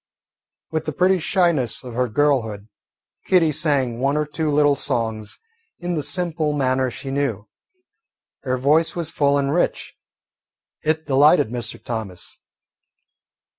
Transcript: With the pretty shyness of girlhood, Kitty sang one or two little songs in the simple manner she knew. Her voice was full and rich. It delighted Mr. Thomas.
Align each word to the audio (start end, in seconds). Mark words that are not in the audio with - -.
With 0.71 0.85
the 0.85 0.93
pretty 0.93 1.19
shyness 1.19 1.83
of 1.83 1.93
girlhood, 2.15 2.67
Kitty 3.27 3.51
sang 3.51 3.99
one 3.99 4.17
or 4.17 4.25
two 4.25 4.49
little 4.49 4.75
songs 4.75 5.37
in 5.77 5.93
the 5.93 6.01
simple 6.01 6.53
manner 6.53 6.89
she 6.89 7.11
knew. 7.11 7.47
Her 8.41 8.57
voice 8.57 8.95
was 8.95 9.11
full 9.11 9.37
and 9.37 9.53
rich. 9.53 9.93
It 10.81 11.05
delighted 11.05 11.49
Mr. 11.49 11.79
Thomas. 11.79 12.39